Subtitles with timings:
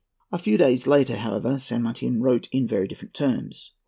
[0.31, 3.73] A few days later, however, San Martin wrote in very different terms.